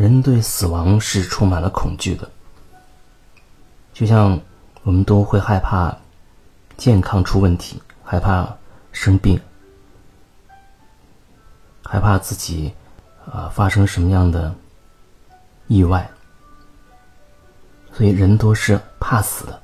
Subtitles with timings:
[0.00, 2.26] 人对死亡是充满了恐惧的，
[3.92, 4.40] 就像
[4.82, 5.94] 我们都会害怕
[6.78, 8.48] 健康出问题，害怕
[8.92, 9.38] 生病，
[11.84, 12.72] 害怕自己
[13.30, 14.54] 啊发生什么样的
[15.66, 16.10] 意外，
[17.92, 19.62] 所以人都是怕死的。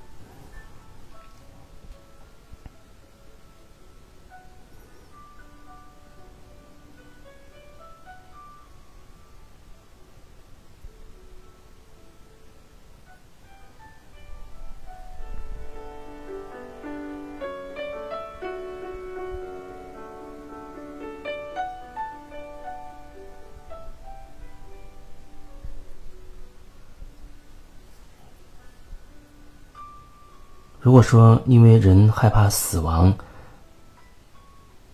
[30.87, 33.13] 如果说因为人害怕死亡，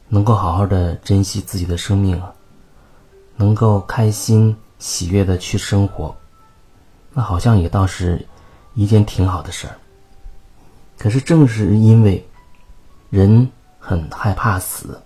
[0.08, 2.18] 能够好好的珍惜自己的生命，
[3.36, 6.16] 能够开心喜悦的去生活，
[7.12, 8.26] 那好像也倒是
[8.72, 9.76] 一件挺好的事儿。
[10.96, 12.26] 可是正是因为
[13.10, 13.46] 人
[13.78, 14.98] 很害怕死，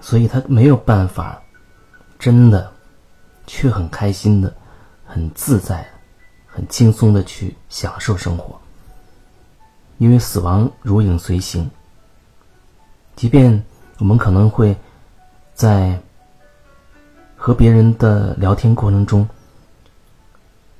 [0.00, 1.38] 所以他没有办法
[2.18, 2.72] 真的
[3.46, 4.50] 去很开心的、
[5.04, 5.86] 很自在、
[6.46, 8.58] 很轻松的去享受生活。
[10.00, 11.70] 因为死亡如影随形，
[13.16, 13.62] 即便
[13.98, 14.74] 我们可能会
[15.52, 16.00] 在
[17.36, 19.28] 和别人的聊天过程中，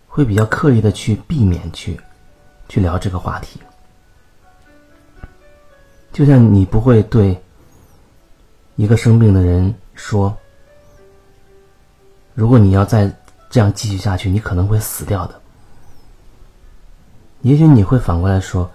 [0.09, 2.01] 会比较刻意的去避免去
[2.67, 3.61] 去聊这个话题，
[6.15, 7.39] 就像你不会对
[8.77, 10.35] 一个生病的人说
[12.33, 13.15] ：“如果你要再
[13.51, 15.39] 这样继续下去，你可能会死掉的。”
[17.43, 18.71] 也许你会反过来说。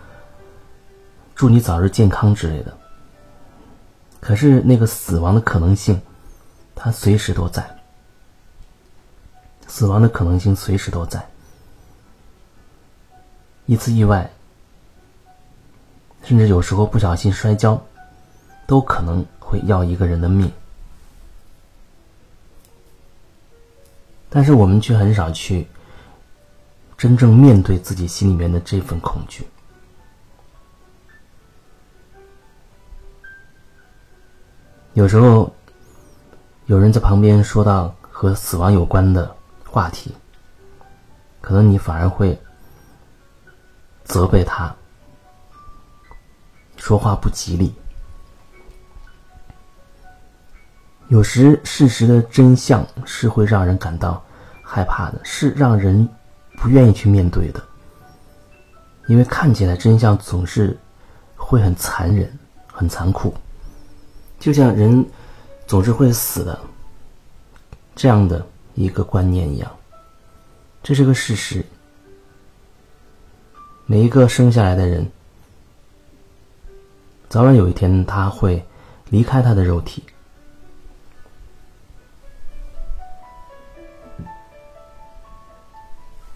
[1.36, 2.76] 祝你早日健康之类的。
[4.22, 6.02] 可是那个死亡的可能性，
[6.74, 7.64] 它随时都在。
[9.68, 11.28] 死亡的可能性随时都在。
[13.66, 14.32] 一次意外，
[16.24, 17.80] 甚至有时候不小心摔跤，
[18.66, 20.52] 都可能会要一个人的命。
[24.30, 25.68] 但是我们却很少去
[26.98, 29.46] 真正面对自己心里面的这份恐惧。
[34.96, 35.54] 有时候，
[36.68, 39.30] 有人在旁边说到和死亡有关的
[39.66, 40.16] 话题，
[41.42, 42.40] 可能你反而会
[44.06, 44.74] 责备他，
[46.78, 47.76] 说话不吉利。
[51.10, 54.24] 有时事实的真相是会让人感到
[54.64, 56.08] 害怕的，是让人
[56.56, 57.62] 不愿意去面对的，
[59.08, 60.80] 因为看起来真相总是
[61.36, 62.32] 会很残忍、
[62.72, 63.36] 很残酷。
[64.40, 65.06] 就像人
[65.66, 66.60] 总是会死的
[67.96, 69.72] 这样的一个观念一样，
[70.84, 71.66] 这是个事实。
[73.88, 75.10] 每一个生下来的人，
[77.30, 78.64] 早晚有一天他会
[79.10, 80.04] 离开他的肉体。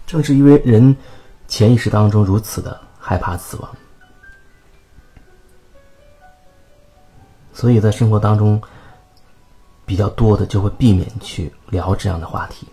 [0.06, 0.96] 正是因为人
[1.46, 3.76] 潜意识当中如此的害怕死亡。
[7.52, 8.60] 所以在生活当中，
[9.84, 12.66] 比较多的就会避免去聊这样的话题。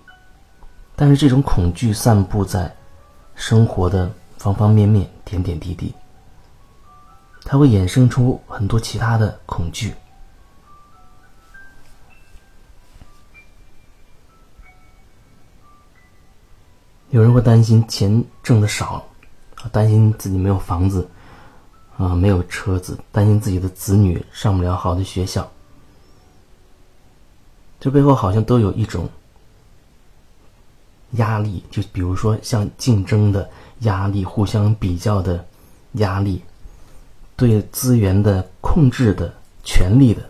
[0.95, 2.75] 但是这种恐惧散布在
[3.35, 5.93] 生活的方方面面、点点滴滴，
[7.43, 9.93] 它会衍生出很多其他的恐惧。
[17.09, 19.05] 有人会担心钱挣的少，
[19.71, 21.07] 担心自己没有房子。
[21.97, 25.49] 啊，没有车子，担心自己的子女上不了好的学校，
[27.79, 29.09] 这背后好像都有一种
[31.13, 33.49] 压力，就比如说像竞争的
[33.79, 35.43] 压力、互相比较的
[35.93, 36.43] 压力、
[37.35, 39.33] 对资源的控制的
[39.63, 40.21] 权利的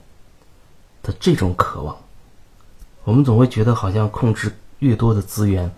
[1.03, 1.97] 的这种渴望，
[3.03, 5.69] 我们总会觉得好像控制越多的资源，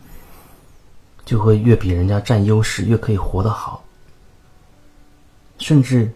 [1.25, 3.83] 就会越比人家占优势，越可以活得好。
[5.59, 6.11] 甚至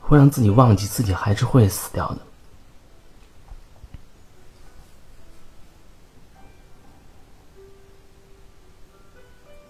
[0.00, 2.18] 会让自己忘记自己还是会死掉的，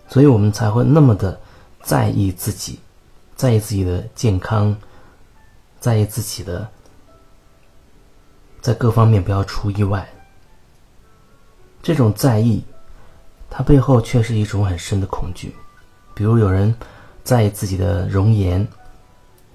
[0.09, 1.39] 所以我们才会那么的
[1.83, 2.79] 在意自己，
[3.35, 4.75] 在意自己的健康，
[5.81, 6.67] 在意自己的
[8.61, 10.09] 在各方面不要出意外。
[11.83, 12.63] 这种在意，
[13.51, 15.55] 它背后却是一种很深的恐惧。
[16.15, 16.73] 比如有人
[17.25, 18.67] 在意自己的容颜。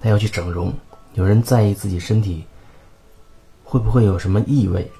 [0.04, 0.70] 他要去整容，
[1.14, 2.44] 有人在意自己身体
[3.64, 4.92] 会不会有什么异味，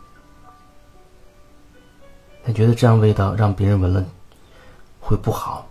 [2.43, 4.03] 他觉得这样味道让别人闻了
[4.99, 5.69] 会不好。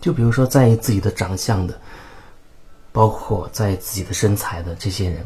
[0.00, 1.80] 就比如说在意自己的长相的，
[2.90, 5.24] 包括在意自己的身材的这些人，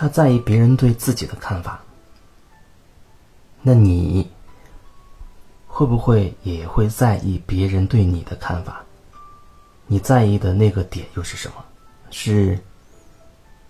[0.00, 1.82] 他在意别人对自己的看法。
[3.60, 4.30] 那你
[5.66, 8.80] 会不会也会在意别人对你的看法？
[9.88, 11.54] 你在意的那个点又是什么？
[12.12, 12.56] 是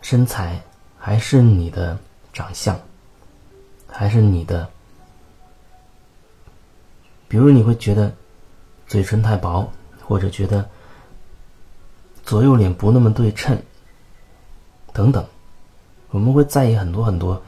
[0.03, 0.63] 身材，
[0.99, 1.99] 还是你的
[2.31, 2.79] 长相？
[3.87, 4.69] 还是你的，
[7.27, 8.15] 比如你会觉得
[8.87, 9.67] 嘴唇太薄，
[10.03, 10.69] 或者觉得
[12.23, 13.59] 左右脸不那么对称，
[14.93, 15.27] 等等，
[16.11, 17.43] 我们会在意很多很多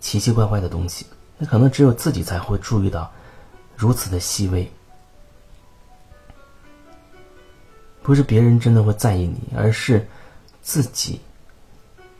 [0.00, 1.06] 奇奇怪怪的东西。
[1.38, 3.10] 那可能只有自己才会注意到
[3.76, 4.70] 如此的细微，
[8.02, 10.06] 不是别人真的会在意你，而是
[10.60, 11.20] 自己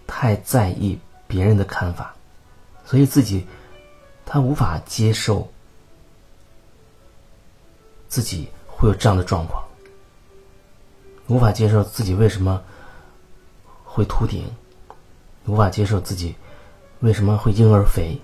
[0.06, 2.14] 太在意别人的看法，
[2.84, 3.46] 所以自己。
[4.24, 5.46] 他无法接受
[8.08, 9.62] 自己会有这样的状况，
[11.26, 12.62] 无法接受自己为什么
[13.84, 14.50] 会秃顶，
[15.46, 16.34] 无法接受自己
[17.00, 18.20] 为什么会婴儿肥，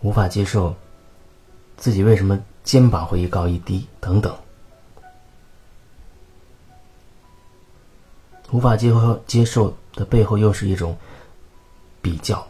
[0.00, 0.74] 无法接受
[1.76, 4.36] 自己为什么肩膀会一高一低等等，
[8.50, 10.96] 无法接受接受的背后又是一种
[12.00, 12.46] 比较。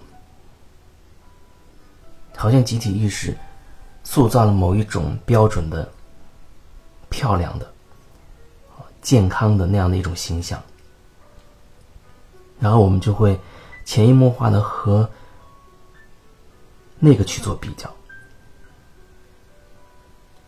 [2.36, 3.36] 好像集体意识
[4.02, 5.88] 塑造了某一种标准的、
[7.08, 7.72] 漂亮的、
[9.00, 10.60] 健康的那样的一种形象，
[12.62, 13.36] 然后我们就会
[13.84, 15.10] 潜移默化的和
[17.00, 17.92] 那个去做比较。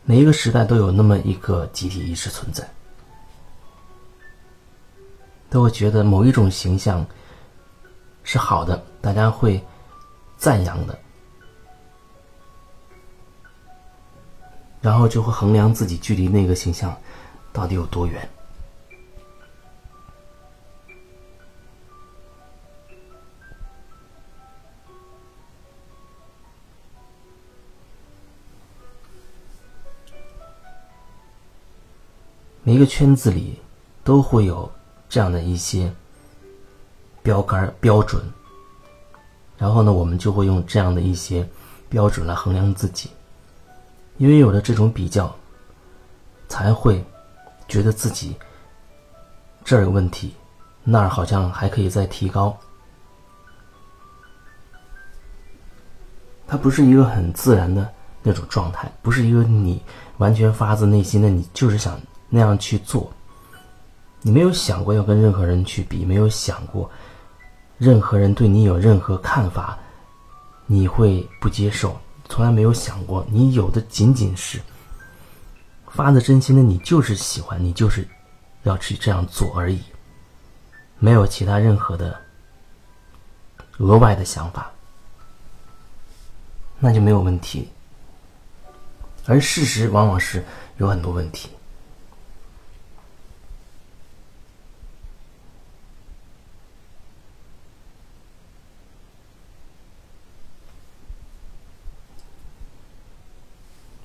[0.04, 2.70] 每一个时代都有那么一个集体意识存在，
[5.50, 7.04] 都会觉得某一种形象
[8.22, 9.60] 是好的，大家会
[10.36, 10.96] 赞扬的。
[14.80, 16.96] 然后就会衡量自己距离那个形象
[17.52, 18.28] 到底有多远。
[32.66, 33.60] 每一个圈子里
[34.02, 34.70] 都会有
[35.06, 35.92] 这样的一些
[37.22, 38.22] 标杆标准，
[39.58, 41.46] 然后呢，我们就会用这样的一些
[41.90, 43.10] 标准来衡量自己。
[44.16, 45.34] 因为有了这种比较，
[46.48, 47.04] 才会
[47.68, 48.34] 觉得自己
[49.62, 50.34] 这儿有问题，
[50.84, 52.56] 那儿好像还可以再提高。
[56.46, 59.82] 它不是一个很自然的那种状态，不是一个你
[60.16, 62.00] 完全发自内心的，你就是想
[62.34, 63.08] 那样去做。
[64.20, 66.90] 你没有想过要跟任何人去比，没有想过
[67.78, 69.78] 任何人对你有任何看法，
[70.66, 71.96] 你会不接受。
[72.28, 74.60] 从来没有想过，你有的仅仅是
[75.86, 78.04] 发自真心的，你就是喜欢，你就是
[78.64, 79.80] 要去这样做而已，
[80.98, 82.20] 没有其他任何的
[83.78, 84.72] 额外的想法，
[86.80, 87.68] 那就没有问题。
[89.26, 90.44] 而事实往往是
[90.78, 91.50] 有很多问题。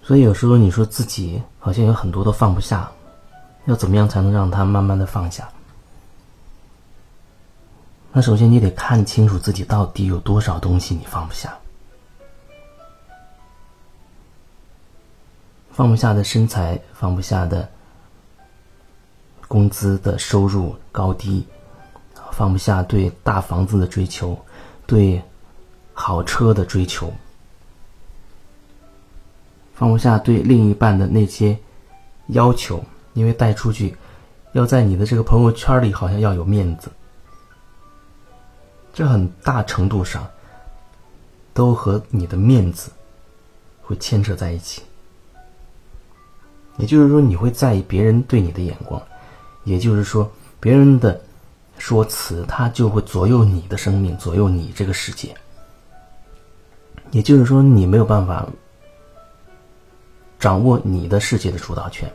[0.09, 2.91] 所以有时候你说自己好像有很多都放不下，
[3.65, 5.47] 要怎么样才能让他慢慢的放下？
[8.11, 11.55] 那首先你得看清楚自己到底有多少东西你放不下。
[15.69, 17.69] 放不下的身材，放不下的
[19.47, 21.45] 工资的收入高低，
[22.31, 24.35] 放不下对大房子的追求，
[24.87, 25.21] 对
[25.93, 27.13] 好车的追求。
[29.79, 31.57] 放不下对另一半的那些
[32.27, 32.83] 要求，
[33.13, 33.95] 因为带出去
[34.51, 36.91] 要在你的这个朋友圈里好像要有面子，
[38.93, 40.27] 这很大程度上
[41.53, 42.91] 都和你的面子
[43.81, 44.81] 会牵扯在一起。
[46.77, 49.01] 也就是说，你会在意别人对你的眼光，
[49.63, 51.21] 也就是说，别人的
[51.77, 55.33] 说辞他就会左右你的生命，左右你这个世界。
[57.11, 58.45] 也就是说，你没有办法。
[60.39, 62.09] 掌握你的世界的主导权，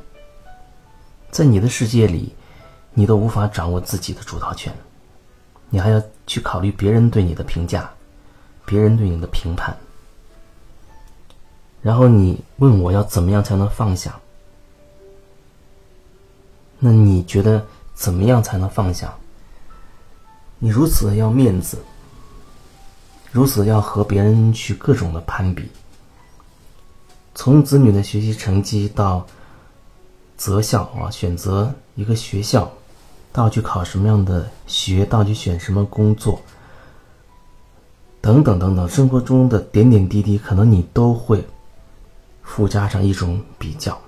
[1.30, 2.34] 在你的世界里，
[2.94, 4.74] 你都无法掌握自己的主导权，
[5.68, 7.90] 你还要去考虑别人对你的评价，
[8.64, 9.76] 别人对你的评判，
[11.82, 14.18] 然后你问我要怎么样才能放下？
[16.78, 19.14] 那你觉得怎么样才能放下？
[20.58, 21.76] 你如此的要面子，
[23.32, 25.68] 如此要和别人去各种的攀比，
[27.34, 29.26] 从子女的学习成绩到
[30.36, 32.70] 择校啊，选择一个学校，
[33.32, 36.40] 到去考什么样的学，到去选什么工作，
[38.20, 41.44] 等等等等，生活中的点点滴滴，可能你都会
[42.42, 44.00] 附加上一种比较。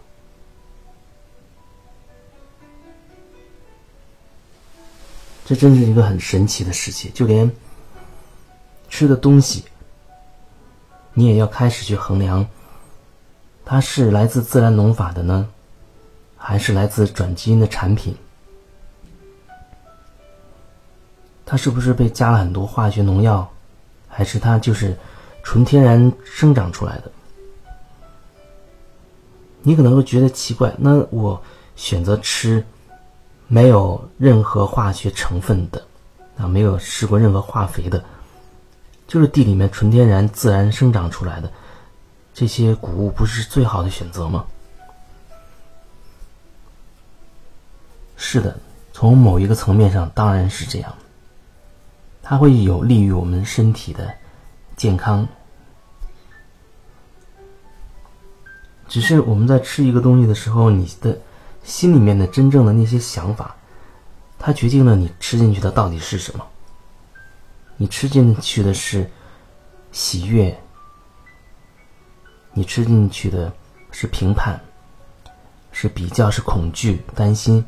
[5.45, 7.51] 这真是一个很神奇的事情，就连
[8.89, 9.65] 吃的东西，
[11.13, 12.45] 你也要开始去衡量，
[13.69, 15.49] 它是来自自然农法的呢，
[16.37, 18.17] 还是来自转基因的产品？
[21.45, 23.47] 它是不是被加了很多化学农药，
[24.09, 24.97] 还是它就是
[25.43, 27.11] 纯天然生长出来的？
[29.63, 31.43] 你可能会觉得奇怪，那我
[31.75, 32.65] 选择吃。
[33.49, 35.81] 没有任何化学成分的，
[36.37, 38.05] 啊，没有施过任何化肥的，
[39.07, 41.49] 就是地里面纯天然自然生长出来的
[42.37, 44.45] 这些谷物，不是最好的选择吗？
[48.19, 48.55] 是的，
[48.93, 50.95] 从某一个层面上当然是这样，
[52.23, 54.13] 它会有利于我们身体的
[54.77, 55.27] 健康。
[58.87, 61.19] 只是我们在吃一个东西的时候，你的。
[61.65, 63.57] 心里面的真正的那些想法，
[64.39, 66.47] 它决定了你吃进去的到底是什么。
[67.77, 69.11] 你吃进去的是
[69.91, 70.57] 喜悦，
[72.59, 73.53] 你吃进去的
[73.91, 74.59] 是评判，
[75.73, 77.63] 是比较，是恐惧、担心，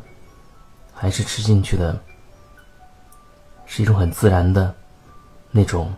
[0.95, 2.02] 还是吃进去的
[3.66, 4.75] 是一种很自然的
[5.50, 5.92] 那种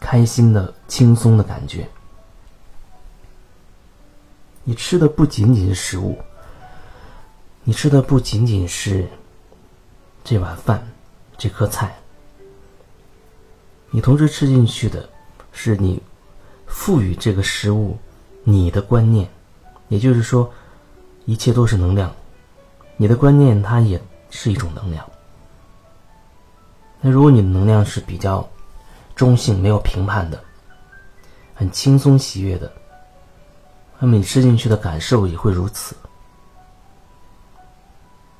[0.00, 1.86] 开心的、轻松的感觉？
[4.64, 6.18] 你吃的不仅仅是食物。
[7.64, 9.06] 你吃的不仅仅是
[10.24, 10.90] 这碗饭、
[11.36, 11.94] 这颗菜，
[13.90, 15.06] 你同时吃进去的
[15.52, 16.02] 是你
[16.68, 17.98] 赋予这个食物
[18.44, 19.28] 你的观念，
[19.88, 20.48] 也就是说，
[21.24, 22.14] 一切都是能量。
[22.96, 25.04] 你的观念它也是一种能量。
[27.00, 28.48] 那如果你的能量是比较
[29.14, 30.42] 中性、没有评判的、
[31.54, 32.70] 很轻松喜悦的，
[33.98, 35.96] 那么你吃进去的感受也会如此。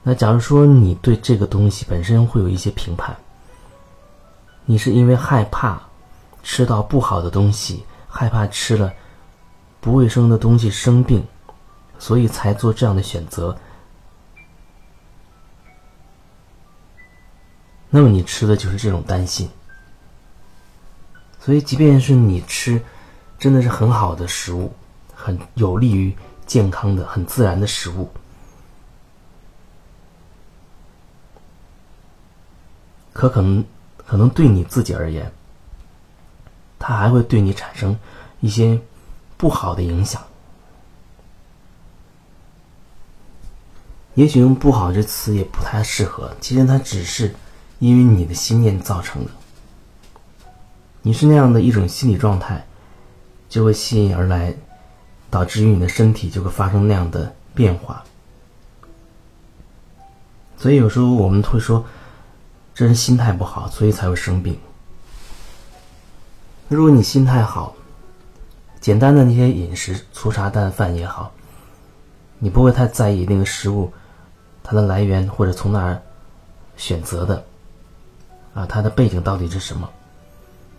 [0.03, 3.17] 那假如说你对这个东西本身会有一些评判，
[4.65, 5.81] 你是因为害怕
[6.43, 8.93] 吃到不好的东西，害怕吃了
[9.81, 11.25] 不卫生的东西生病，
[11.99, 13.57] 所以才做这样的选择。
[17.91, 19.49] 那么你吃的就是这种担心。
[21.41, 22.83] 所以，即便是你吃
[23.39, 24.71] 真的是很好的食物，
[25.15, 28.11] 很有利于健康的、很自然的食物。
[33.15, 33.65] 可可能，
[34.07, 35.33] 可能对你自己而言，
[36.79, 37.97] 它还会对你产生
[38.41, 38.81] 一些
[39.37, 40.23] 不好的影响。
[44.15, 47.35] 也许用“不好”这词也不太适合，其实它只是
[47.79, 49.31] 因为你的心念造成的。
[51.03, 52.67] 你是那样的一种心理状态，
[53.49, 54.55] 就会吸引而来，
[55.31, 58.05] 导致于你的身体就会发生那样的变化。
[60.57, 61.85] 所以有时候我们会说。
[62.75, 64.57] 这人心态不好，所以才会生病。
[66.69, 67.75] 如果你心态好，
[68.79, 71.33] 简单的那些饮食，粗茶淡饭也好，
[72.39, 73.91] 你不会太在意那个食物
[74.63, 75.99] 它的来源或者从哪儿
[76.77, 77.43] 选择的，
[78.53, 79.89] 啊，它的背景到底是什么，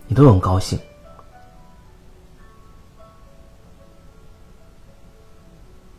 [0.06, 0.78] 你都很高兴。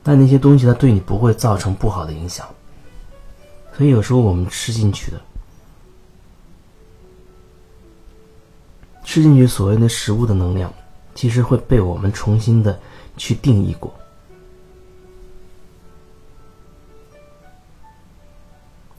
[0.01, 2.47] 但那些东西它对你不会造成不好的影响，
[3.75, 5.21] 所以有时候我们吃进去的。
[9.03, 10.71] 吃进去所谓的食物的能量，
[11.15, 12.79] 其实会被我们重新的
[13.17, 13.93] 去定义过。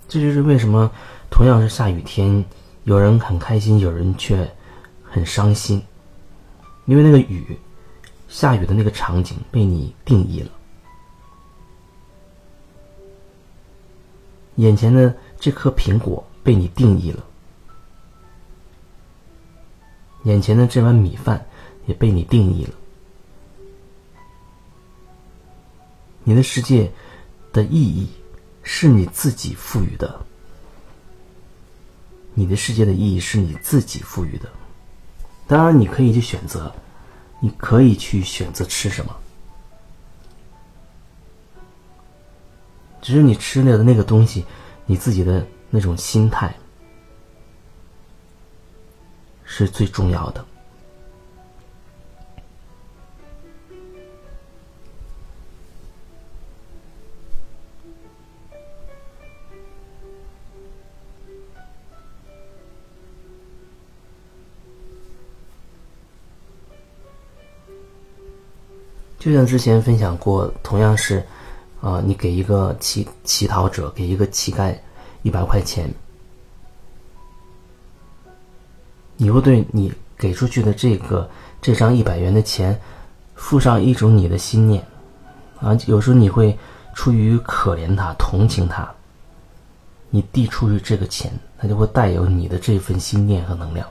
[0.08, 0.90] 这就是为什么
[1.30, 2.44] 同样是下雨天，
[2.84, 4.46] 有人很开心，有人却
[5.02, 5.82] 很伤心，
[6.84, 7.58] 因为那个雨，
[8.28, 10.50] 下雨的那个场景被你定义了，
[14.56, 17.24] 眼前的这颗苹果被你定义了。
[20.24, 21.46] 眼前的这碗米饭
[21.86, 22.74] 也被你定义了。
[26.24, 26.92] 你的世界
[27.52, 28.08] 的意义
[28.62, 30.20] 是你自己赋予的。
[32.34, 34.48] 你的世界的意义是你自己赋予的。
[35.46, 36.72] 当然，你可以去选择，
[37.40, 39.14] 你可以去选择吃什么。
[43.02, 44.46] 只是你吃了的那个东西，
[44.86, 46.54] 你自己的那种心态
[49.54, 50.42] 是最重要的。
[69.18, 71.22] 就像之前分享过，同样是，
[71.82, 74.74] 啊，你给一个乞乞讨者，给一个乞丐
[75.22, 75.88] 一百块钱，
[79.22, 82.76] 你会对你给出去的这个这张一百元的钱，
[83.36, 84.84] 附上一种你的心念，
[85.60, 86.58] 啊，有时候你会
[86.92, 88.92] 出于可怜他、同情他，
[90.10, 93.86] 你递出去这个钱，他就会带有你的这份心念和能量。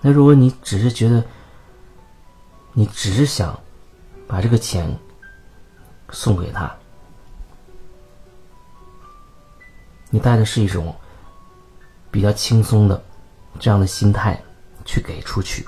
[0.00, 1.22] 那如果你只是觉得，
[2.72, 3.58] 你只是想。
[4.24, 4.88] 把这个钱
[6.08, 6.74] 送给他，
[10.08, 10.94] 你带的是一种
[12.10, 13.02] 比较轻松的
[13.58, 14.40] 这样的心态
[14.84, 15.66] 去给出去。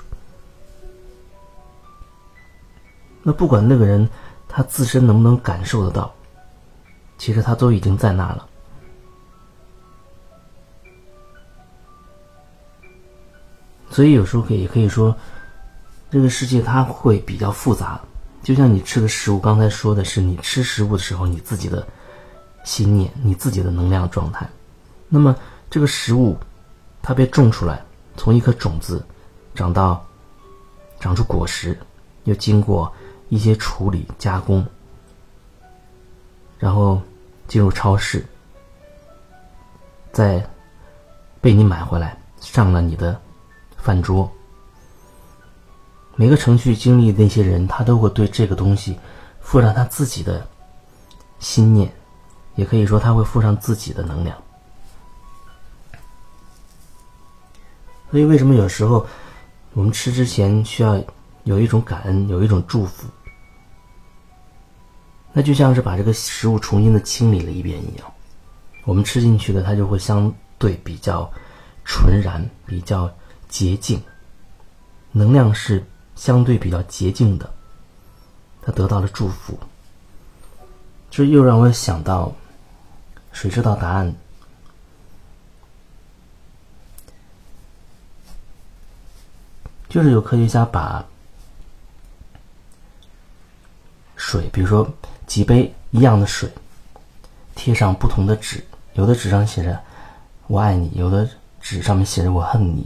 [3.23, 4.07] 那不管那个人
[4.47, 6.13] 他自身能不能感受得到，
[7.17, 8.47] 其实他都已经在那了。
[13.89, 15.15] 所以有时候可以也可以说，
[16.11, 17.99] 这个世界它会比较复杂。
[18.43, 21.87] 就像你吃的食物，刚才说的是你吃食物的时候，你自己的
[22.63, 24.47] 心念，你自己的能量状态。
[25.07, 25.35] 那么
[25.69, 26.37] 这个食物，
[27.07, 27.85] 它被种出来，
[28.17, 29.05] 从一颗种子
[29.53, 30.03] 长到
[30.99, 31.77] 长出果实，
[32.23, 32.91] 又经过
[33.29, 34.65] 一些处理加工，
[36.57, 36.99] 然后
[37.47, 38.25] 进入超市，
[40.11, 40.43] 再
[41.39, 43.21] 被你买回来，上了你的
[43.77, 44.27] 饭桌。
[46.15, 48.97] 每个程序经历那些人，他都会对这个东西
[49.41, 50.43] 附上他自己的
[51.37, 51.93] 心念，
[52.55, 54.35] 也可以说他会附上自己的能量。
[58.11, 59.05] 所以，为什么有时候
[59.73, 61.03] 我们吃之前需要
[61.43, 63.07] 有一种感恩，有一种祝福？
[65.33, 68.11] 那就像是把这个食物重新的清理了一遍一样，
[68.83, 71.31] 我们吃进去的，它就会相对比较
[71.83, 73.13] 纯然，比较
[73.49, 74.01] 洁净，
[75.11, 75.83] 能量是。
[76.15, 77.53] 相对比较洁净的，
[78.61, 79.59] 他得到了祝福，
[81.11, 82.33] 这又让我想到，
[83.33, 84.15] 谁知道答案？
[89.95, 91.05] 就是有科学家把
[94.17, 94.85] 水，比如说
[95.25, 96.49] 几杯一样的水，
[97.55, 98.61] 贴上不同的纸，
[98.95, 99.79] 有的纸上写着
[100.47, 101.29] “我爱你”，有的
[101.61, 102.85] 纸上面写着“我恨你”。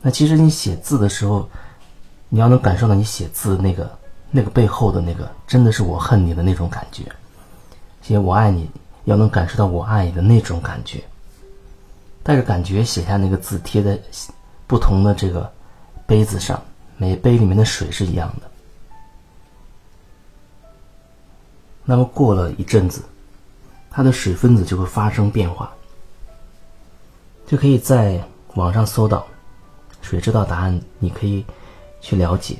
[0.00, 1.46] 那其实你写字的时候。
[2.30, 3.90] 你要能感受到你写字那个
[4.30, 7.02] 那个背后的那个，真的是我恨你的那种感觉。
[8.02, 8.70] 写我爱你，
[9.04, 11.02] 要能感受到我爱你的那种感觉。
[12.22, 13.98] 带着感觉写下那个字，贴在
[14.66, 15.50] 不同的这个
[16.08, 16.60] 杯子上，
[16.96, 18.50] 每杯里面的水是一样的。
[21.84, 23.02] 那么过了一阵子，
[23.90, 25.72] 它的水分子就会发生变化，
[27.46, 28.20] 就可以在
[28.54, 29.24] 网上搜到。
[30.02, 30.80] 谁知道答案？
[30.98, 31.44] 你可以。
[32.00, 32.56] 去了解，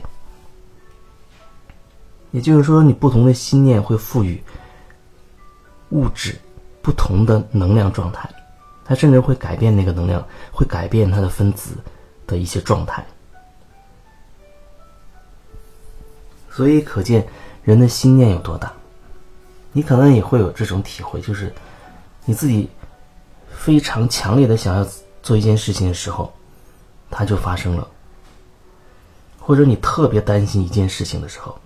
[2.32, 4.42] 也就是说，你不同的心念会赋予
[5.90, 6.36] 物质
[6.82, 8.28] 不同的能量状态，
[8.84, 11.76] 它甚至会改变那个能量，会改变它的分子
[12.26, 13.06] 的一些状态。
[16.58, 17.24] 所以，可见
[17.62, 18.72] 人的心念有多大。
[19.70, 21.54] 你可能也会有这种体会，就是
[22.24, 22.68] 你自己
[23.48, 24.84] 非常强烈的想要
[25.22, 26.32] 做一件事情的时候，
[27.12, 27.86] 它就发生了。
[29.38, 31.56] 或者你特别担心一件事情的时候，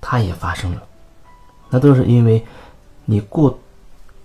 [0.00, 0.82] 它也发生了，
[1.68, 2.42] 那都是因为
[3.04, 3.58] 你过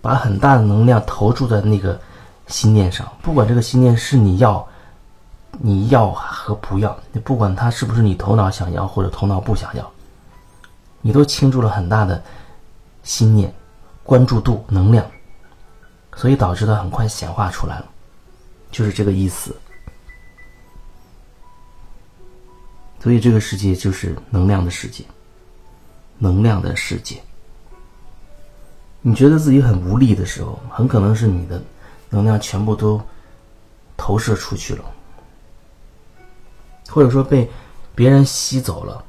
[0.01, 1.99] 把很大的能量投注在那个
[2.47, 4.65] 心念上，不管这个心念是你要，
[5.59, 9.91] 你要和不要，你不管它是不是你头脑想要或者头脑不想要，
[11.01, 12.21] 你都倾注了很大的
[13.03, 13.53] 心念、
[14.03, 15.05] 关注度、能量，
[16.15, 17.85] 所以导致它很快显化出来了，
[18.71, 19.55] 就是这个意思。
[23.01, 25.03] 所以，这个世界就是能量的世界，
[26.17, 27.21] 能量的世界。
[29.01, 31.61] 你觉得自己很无力的时候，很可能是你的
[32.09, 32.99] 能量全部都
[33.95, 34.83] 投射出去了，
[36.89, 37.49] 或者说被
[37.93, 39.03] 别人吸走了。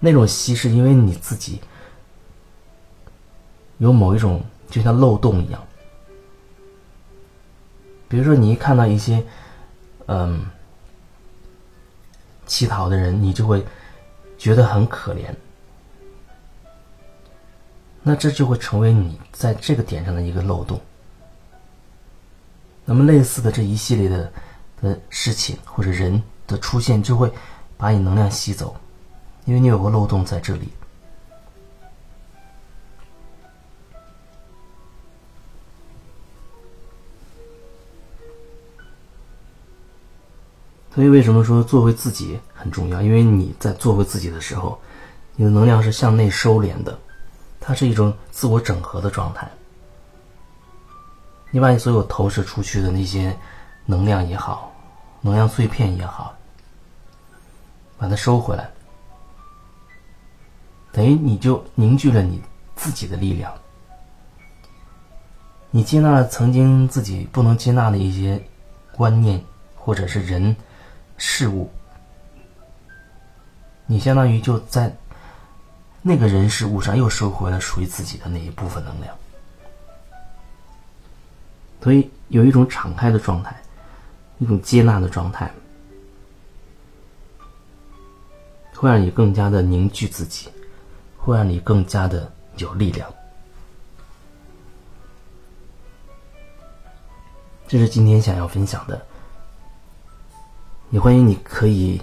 [0.00, 1.60] 那种吸是因为你自己
[3.78, 5.62] 有某一种就像漏洞一样。
[8.08, 9.24] 比如说，你一看到一些，
[10.06, 10.46] 嗯。
[12.48, 13.66] 乞讨的人，你就会
[14.38, 15.34] 觉得很可怜。
[18.04, 20.80] 那这就会成为你在这个点上的一个漏洞。
[22.84, 24.32] 那么类似的这一系列的
[24.80, 27.32] 的事情或者人的出现，就会
[27.76, 28.76] 把你能量吸走，
[29.44, 30.68] 因为你有个漏洞在这里。
[40.94, 43.02] 所以，为什么说做回自己很重要？
[43.02, 44.80] 因为你在做回自己的时候，
[45.34, 46.98] 你的能量是向内收敛的，
[47.60, 49.46] 它是一种自我整合的状态。
[51.50, 53.36] 你把你所有投射出去的那些
[53.84, 54.74] 能量也好，
[55.20, 56.35] 能量碎片也好，
[57.98, 58.68] 把它收回来，
[60.92, 62.42] 等于你就凝聚了你
[62.74, 63.52] 自己的力量。
[65.70, 68.42] 你接纳了曾经自己不能接纳的一些
[68.92, 69.42] 观念，
[69.76, 70.56] 或者是人。
[71.18, 71.70] 事物，
[73.86, 74.94] 你相当于就在
[76.02, 79.16] 那个人事物上又收回了属于自己的那一部分能量，
[81.80, 83.56] 所以有一种敞开的状态，
[84.36, 85.50] 一种接纳的状态，
[88.76, 90.48] 会让你更加的凝聚自己，
[91.16, 93.12] 会让你更加的有力量。
[97.66, 99.00] 这是今天想要分享的。
[100.90, 102.00] 也欢迎你可以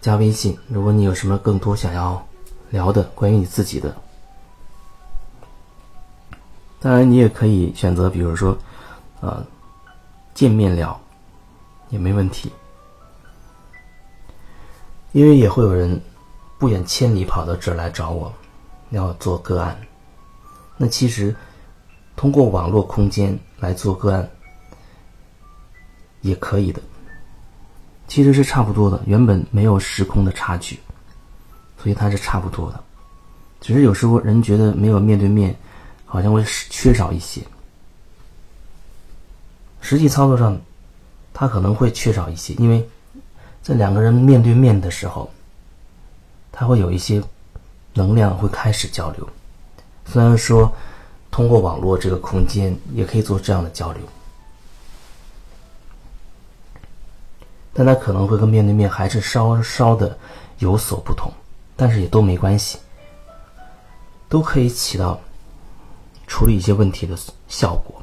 [0.00, 2.22] 加微信，如果你有什么更多想要
[2.68, 3.96] 聊的关于你自己的，
[6.80, 8.54] 当然你也可以选择，比如说，
[9.20, 9.42] 呃，
[10.34, 11.00] 见面聊
[11.88, 12.52] 也没问题，
[15.12, 16.00] 因为也会有人
[16.58, 18.32] 不远千里跑到这儿来找我，
[18.90, 19.78] 要做个案。
[20.76, 21.34] 那其实
[22.16, 24.28] 通过网络空间来做个案
[26.22, 26.80] 也可以的。
[28.08, 30.78] 其实是差不多的，原本没有时空的差距，
[31.78, 32.82] 所以它是差不多的。
[33.60, 35.56] 只是有时候人觉得没有面对面，
[36.04, 37.40] 好像会缺少一些。
[39.80, 40.60] 实际操作上，
[41.32, 42.86] 它可能会缺少一些，因为
[43.62, 45.30] 在两个人面对面的时候，
[46.50, 47.22] 他会有一些
[47.94, 49.28] 能量会开始交流。
[50.04, 50.70] 虽然说
[51.30, 54.02] 通过网络这个空间也可以做这样的交流。
[57.72, 60.18] 但他可能会跟面对面还是稍稍的
[60.58, 61.32] 有所不同，
[61.74, 62.78] 但是也都没关系，
[64.28, 65.18] 都可以起到
[66.26, 67.16] 处理一些问题的
[67.48, 68.01] 效果。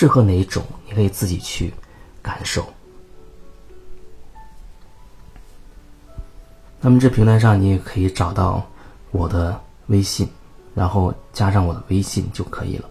[0.00, 1.74] 适合哪一种，你可以自己去
[2.22, 2.66] 感受。
[6.80, 8.66] 那么这平台上你也可以找到
[9.10, 10.26] 我的微信，
[10.74, 12.89] 然后加上我的微信就可以了。